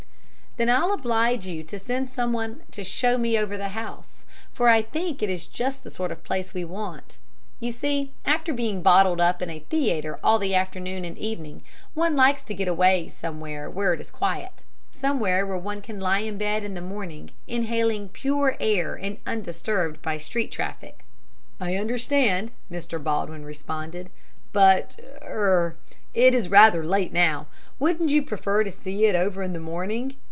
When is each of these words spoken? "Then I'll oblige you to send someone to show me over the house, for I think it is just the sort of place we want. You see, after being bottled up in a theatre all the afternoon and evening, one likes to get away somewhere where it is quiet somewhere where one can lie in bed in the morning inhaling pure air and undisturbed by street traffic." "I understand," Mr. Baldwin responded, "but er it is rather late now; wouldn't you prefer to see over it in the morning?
"Then 0.57 0.67
I'll 0.69 0.91
oblige 0.91 1.47
you 1.47 1.63
to 1.63 1.79
send 1.79 2.09
someone 2.09 2.63
to 2.71 2.83
show 2.83 3.17
me 3.17 3.37
over 3.37 3.55
the 3.55 3.69
house, 3.69 4.25
for 4.51 4.67
I 4.67 4.81
think 4.81 5.23
it 5.23 5.29
is 5.29 5.47
just 5.47 5.81
the 5.85 5.89
sort 5.89 6.11
of 6.11 6.25
place 6.25 6.53
we 6.53 6.65
want. 6.65 7.19
You 7.61 7.71
see, 7.71 8.11
after 8.25 8.51
being 8.53 8.81
bottled 8.81 9.21
up 9.21 9.41
in 9.41 9.49
a 9.49 9.59
theatre 9.59 10.19
all 10.21 10.39
the 10.39 10.53
afternoon 10.53 11.05
and 11.05 11.17
evening, 11.17 11.61
one 11.93 12.17
likes 12.17 12.43
to 12.43 12.53
get 12.53 12.67
away 12.67 13.07
somewhere 13.07 13.69
where 13.69 13.93
it 13.93 14.01
is 14.01 14.11
quiet 14.11 14.65
somewhere 14.91 15.47
where 15.47 15.57
one 15.57 15.81
can 15.81 16.01
lie 16.01 16.19
in 16.19 16.37
bed 16.37 16.65
in 16.65 16.73
the 16.73 16.81
morning 16.81 17.31
inhaling 17.47 18.09
pure 18.09 18.57
air 18.59 18.95
and 18.95 19.19
undisturbed 19.25 20.01
by 20.01 20.17
street 20.17 20.51
traffic." 20.51 21.05
"I 21.61 21.75
understand," 21.77 22.51
Mr. 22.69 23.01
Baldwin 23.01 23.45
responded, 23.45 24.09
"but 24.51 24.99
er 25.23 25.77
it 26.13 26.33
is 26.33 26.49
rather 26.49 26.83
late 26.85 27.13
now; 27.13 27.47
wouldn't 27.79 28.09
you 28.09 28.21
prefer 28.21 28.65
to 28.65 28.71
see 28.71 29.07
over 29.15 29.41
it 29.41 29.45
in 29.45 29.53
the 29.53 29.59
morning? 29.61 30.17